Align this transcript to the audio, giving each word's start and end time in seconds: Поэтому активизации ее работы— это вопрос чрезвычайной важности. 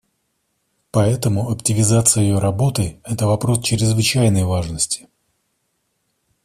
Поэтому 0.89 1.51
активизации 1.51 2.21
ее 2.23 2.39
работы— 2.39 2.99
это 3.03 3.27
вопрос 3.27 3.63
чрезвычайной 3.63 4.45
важности. 4.45 5.07